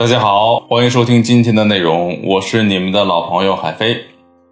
[0.00, 3.98] 大家好，欢迎收听今天的内容，我是你们的老朋友海飞。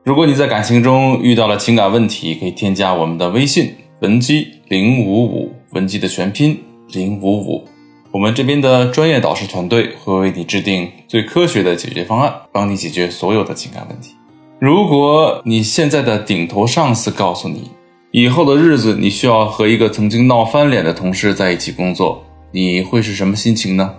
[0.04, 7.64] 如果你在感情中遇到了情感问题，可以添加我们的微信文姬零五五，文姬的全拼零五五，
[8.10, 14.10] 我们这边的专业导师团队会为你制定最科学的解决方案，帮你解决所有的情感问题。
[14.58, 17.70] 如果你现在的顶头上司告诉你，
[18.10, 22.22] 以后的日子你需要和一个曾经闹翻脸的同事在一起工作，
[22.52, 23.94] 你会是什么心情呢？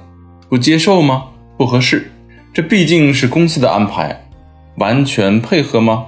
[0.47, 1.23] 不接受吗？
[1.60, 2.09] 不合适，
[2.54, 4.18] 这毕竟是公司的安排，
[4.77, 6.05] 完全配合吗？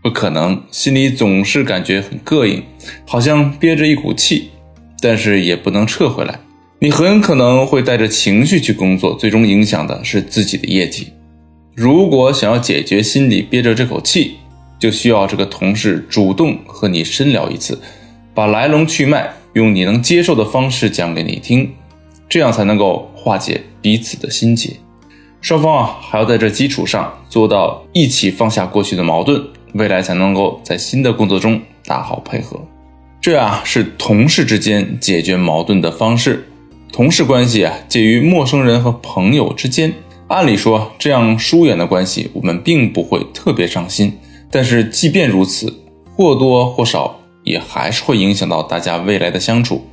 [0.00, 2.62] 不可能，心里总是感觉很膈应，
[3.04, 4.50] 好像憋着一股气，
[5.00, 6.38] 但是也不能撤回来。
[6.78, 11.08] 你很可能会带着情绪去工作，最终影响的是自己的业绩。
[11.74, 14.36] 如果想要解决心里憋着这口气，
[14.78, 17.76] 就需要这个同事主动和你深聊一次，
[18.32, 21.68] 把来龙去脉用你能接受的方式讲给你听，
[22.28, 24.70] 这样才能够化解彼此的心结。
[25.42, 29.44] 双方啊，还要在这基础上做到一起放下过去的矛盾，
[29.74, 32.60] 未来才能够在新的工作中打好配合。
[33.20, 36.48] 这啊是同事之间解决矛盾的方式。
[36.92, 39.92] 同事关系啊，介于陌生人和朋友之间，
[40.28, 44.16] 按理说这样疏远的关系，我们并不会特别上心。
[44.48, 45.74] 但是即便如此，
[46.14, 49.84] 或多或少也还是会影响到大家未来的相处。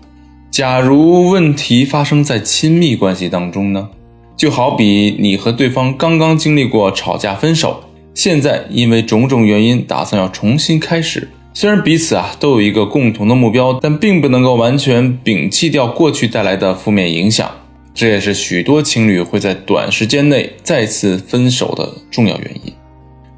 [0.52, 3.90] 假如问题发生在亲密关系当中呢？
[4.40, 11.28] 就好比你和对方刚刚经历过吵架分手，现在因为种种原因打算要重新开始。
[11.54, 17.52] 虽然彼此啊都有一个共同的目标，但并不能够完全摒弃掉过去带来的负面影响。
[17.94, 22.72] 这也是许多情侣会在短时间内再次分手的重要原因。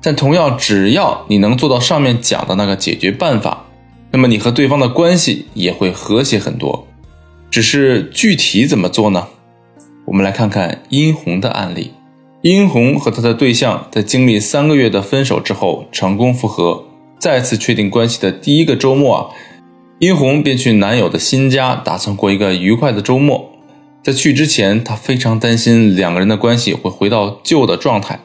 [0.03, 3.65] 但同样，只要你能做到上面讲的那个解决办法，
[4.11, 6.87] 那么你和对方的关系也会和谐很多。
[7.49, 9.27] 只是具体怎么做呢？
[10.05, 11.91] 我们来看看殷红的案例。
[12.41, 16.83] 殷红和他的对象在经历三个月的分手之后，成功复合，
[17.19, 19.29] 再次确定关系的第一个周末啊，
[19.99, 23.51] 殷红便去男友的新家，打算过一个愉快的周末。
[24.03, 28.19] 在去之前，她非常担心两个人的关系会回到旧的状态，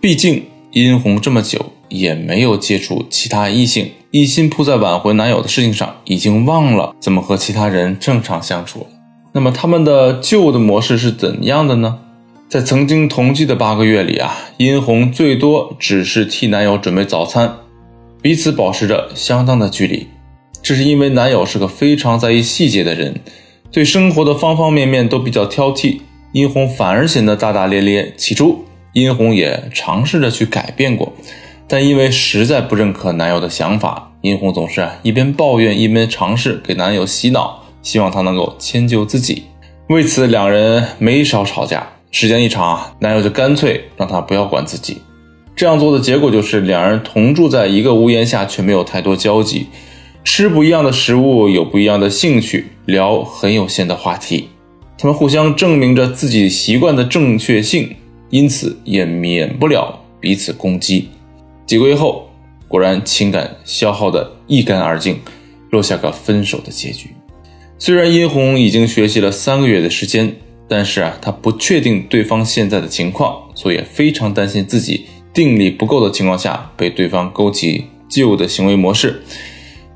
[0.00, 0.42] 毕竟
[0.72, 8.88] 殷红这么久也没有接触其他异性，一心扑在挽回男友的事情上，已经忘了怎么和其他人正常相处。
[9.34, 11.98] 那么他们的旧的模式是怎样的呢？
[12.48, 17.54] 在曾经同居的八个月里啊，殷红最多只是替男友准备早餐，
[18.20, 20.06] 彼此保持着相当的距离。
[20.62, 23.20] 这是因为男友是个非常在意细节的人，
[23.70, 26.00] 对生活的方方面面都比较挑剔，
[26.32, 28.12] 殷红反而显得大大咧咧。
[28.18, 31.10] 起初，殷红也尝试着去改变过，
[31.66, 37.61] 但因为实在不认可男友的想法，殷红总是一边抱怨一边尝试给男友洗脑。
[37.82, 39.42] 希望他能够迁就自己，
[39.88, 41.86] 为此两人没少吵架。
[42.10, 44.98] 时间一长啊，男友就干脆让他不要管自己。
[45.56, 49.66] 这样做的结果就是两人同住在一个屋檐下，却没有太多交集，
[50.24, 54.48] 吃不一样的食物，有不一样的兴趣，聊很有限的话题。
[54.98, 57.96] 他们互相证明着自己习惯的正确性，
[58.30, 61.08] 因此也免不了彼此攻击。
[61.66, 62.28] 几个月后，
[62.68, 65.18] 果然情感消耗的一干二净，
[65.70, 67.10] 落下个分手的结局。
[67.84, 70.36] 虽然殷红已经学习了三个月的时间，
[70.68, 79.20] 但是啊，她不确定对方现在的情况，所以非常担心自己定力不够的情况下被对方勾起旧的行为模式，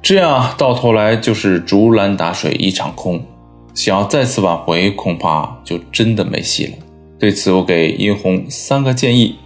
[0.03, 3.25] 这样到头来就是竹篮打水一场空。
[3.73, 6.73] 想要再次挽回，恐怕就真的没戏了。
[7.21, 9.37] 对此，我给殷红三个建议：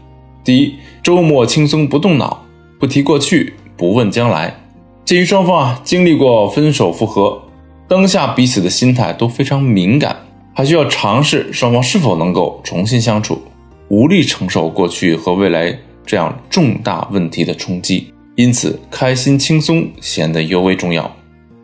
[0.42, 2.46] 第一，周末轻松不动脑，
[2.78, 4.58] 不提过去，不问将来。
[5.04, 7.42] 鉴于双方啊经历过分手复合。
[7.90, 10.14] 当下彼此的心态都非常敏感，
[10.54, 13.42] 还需要尝试双方是否能够重新相处，
[13.88, 21.10] 无力承受过去和未来这样重大问题的冲击，因此开心轻松显得尤为重要。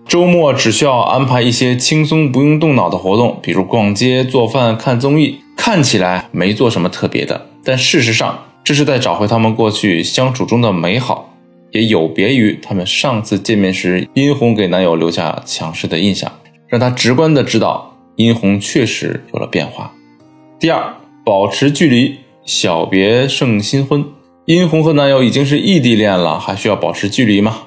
[0.09, 11.36] 周末只需要安排一些轻松不用动脑的活动，比如逛街、做饭、看综艺，看起来没做什么特别的，但事实上这是在找回他们过去相处中的美好。
[11.73, 16.31] 也有别于他们上次见面时，殷红给男友留下强势的印象，
[16.69, 19.93] 让他直观的知道殷红确实有了变化。
[20.59, 24.05] 第二，保持距离，小别胜新婚。
[24.47, 27.59] 殷红和男友已经是异地恋了，还需要保持距离吗？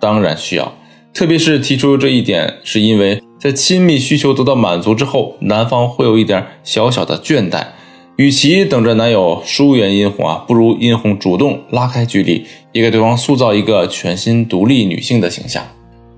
[0.00, 0.72] 当然需要。
[1.12, 7.66] 特别是提出这一点，是因为在亲密需求得到满足之后，男方会有一点小小的倦怠。
[8.22, 15.60] 与其等着男友疏远殷红啊，不如殷红主动拉开距离，也给对方塑造一个全新独立女性的形象。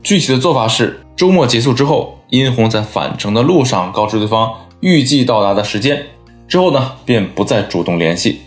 [0.03, 6.05] 具体的做法是，周末结束之后，殷红在返程的路上告知对方预计到达的时间，
[6.47, 8.41] 之后呢，便不再主动联系。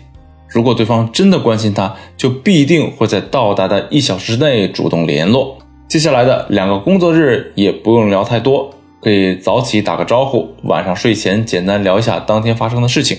[0.46, 5.58] 如果对方真的关心她，就必定会在到达的一小时之内主动联络。
[5.88, 8.70] 接下来的两个工作日也不用聊太多，
[9.02, 13.18] 可以早起打个招呼，晚上睡前简单聊一下当天发生的事情。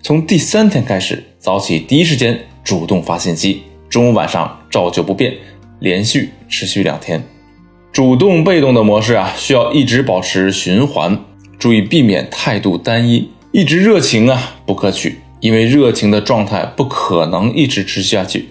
[0.00, 5.34] 从第三天开始，早起第一时间主动发信息，中午晚上照旧不变，
[5.80, 7.22] 连续持续两天。
[7.92, 11.18] 主动被动的模式啊，需要一直保持循环，
[11.58, 13.28] 注意避免态度单一。
[13.50, 18.48] 一直热情啊，不可取，因为热情的状态不可能一直持续下去。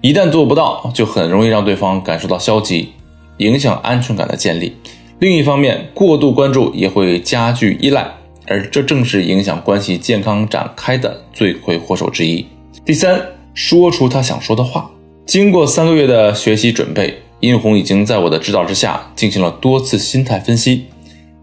[0.00, 2.88] 一旦做不到，就很容易让对方感受到消极，
[3.36, 4.74] 影响安全感的建立。
[5.20, 8.17] 另一方面，过度关注也会加剧依赖，
[8.48, 12.44] 而这正是影响关系健康展开的罪魁祸首之一。
[12.84, 13.20] 第三，
[13.54, 14.90] 说出他想说的话。
[15.26, 20.86] 经过三个月的学习准备，殷红已经在我的指导之下进行了多次心态分析，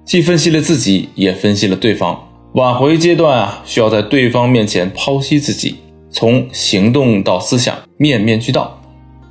[0.04, 2.28] 既分析了自己，也分析了对方。
[2.54, 5.76] 挽回阶段啊，需要在对方面前剖析自己，
[6.10, 8.82] 从行动到思想面面俱到。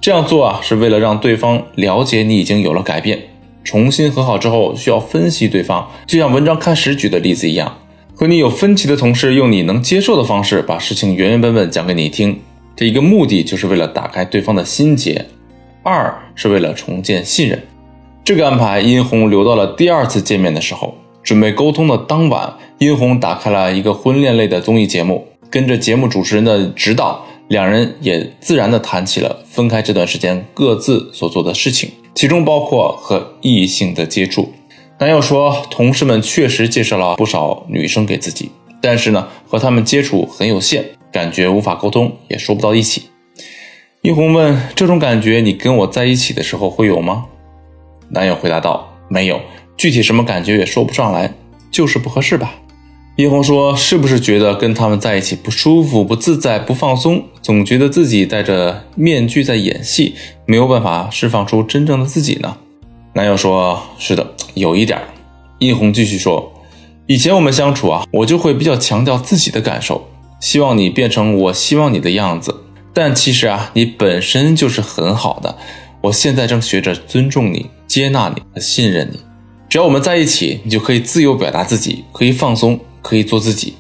[0.01, 3.19] 这样做啊，是为了让对方了解你已经有了改变。
[3.65, 7.79] 重新和好之后，需要分析对方，就像文章开始举的例子一样，
[8.15, 12.39] 和你有分歧的同事，用你能接受的方式把事情原原本本讲给你听。
[12.77, 15.25] 这一个目的就是为了打开对方的心结，
[15.83, 17.61] 二是为了重建信任。
[18.23, 20.95] 这个安排，殷红留到了第二次见面的时候。
[21.23, 34.53] 准备沟通的当晚，殷红打开了一个婚恋类的综艺节目，跟着节目主持人的指导，两人也自然的谈起了分开这段时间各自所做的事情，其中包括和异性的接触。
[34.99, 38.51] 男友说，同事们确实介绍了不少女生给自己，
[38.81, 43.11] 但是呢，和他们接触很有限，感觉无法沟通，也说不到一起。
[44.03, 47.25] 殷红问：“这种感觉你跟我在一起的时候会有吗？”
[48.11, 49.41] 男友回答道：“没有。”
[49.77, 51.33] 具体什么感觉也说不上来，
[51.71, 52.55] 就是不合适吧。
[53.17, 60.17] 殷红说：“是不是觉得跟他们在一起不舒服、不自在、不放松，总觉得自己戴着面具在演戏，
[60.47, 62.57] 没有办法释放出真正的自己呢？”
[63.15, 65.01] 男友说：“是的，有一点。”
[65.61, 66.53] 殷红继续说
[67.07, 70.09] ：“以前我们相处啊，我就会比较强调自己的感受，
[70.41, 72.63] 希望你变成我希望你的样子。
[72.93, 75.57] 但其实啊，你本身就是很好的。
[76.01, 79.21] 我现在正学着尊重你、接纳你和信任你。”
[79.71, 83.75] 只要我们在一起，你就可以自由表达自己，可以放松，可以做自己。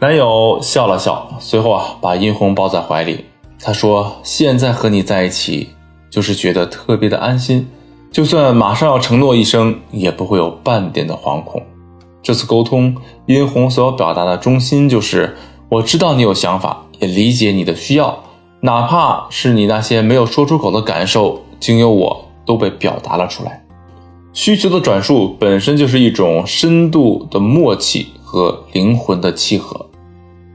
[0.00, 3.26] 男友笑了笑，随后啊，把殷红抱在怀里。
[3.60, 5.68] 他说：“现在和你在一起，
[6.10, 7.68] 就是觉得特别的安心，
[8.10, 11.62] 就算马上要承诺一生，也不会有半点的惶恐。”
[12.24, 12.96] 这次沟通，
[13.26, 15.36] 殷红所要表达的中心就是：
[15.68, 18.24] 我知道你有想法，也理解你的需要，
[18.62, 23.62] 哪怕是你那些没有说出口的感受，经由我都被表达了出来。
[24.32, 29.90] 需求的转述本身就是一种深度的默契和灵魂的契合，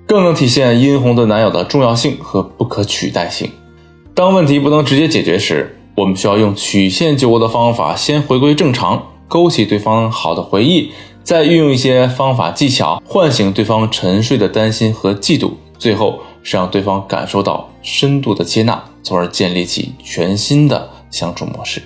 [0.07, 3.51] 更能体现殷红的男友的重要性和不可取代性。
[4.15, 10.89] 当问题不能直接解决时，我们需要用曲线救国的方法，先回归正常，勾起对方好的回忆，
[11.21, 21.83] 再运用一些方法技巧，唤醒对方沉睡的担心和嫉妒，最后是让对方感受到深度的接纳，从而建立起全新的相处模式。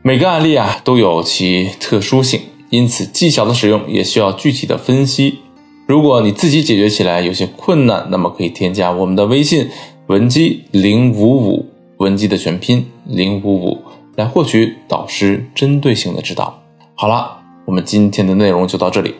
[0.00, 2.40] 每个案例啊都有其特殊性，
[2.72, 5.40] 因此技巧的使用也需要具体的分析。
[5.86, 9.68] 如果你自己解决起来有些困难，那么可以添加我们的微信
[10.06, 11.66] 文姬零五五，
[11.98, 13.78] 文姬的全拼零五五，
[14.16, 16.62] 来获取导师针对性的指导。
[16.94, 19.16] 好了，我们今天的内容就到这里，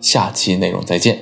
[0.00, 1.20] 下期内容再见。